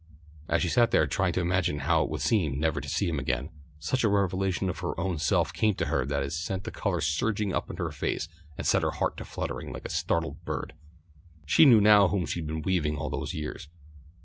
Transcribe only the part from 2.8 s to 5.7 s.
to see him again, such a revelation of her own self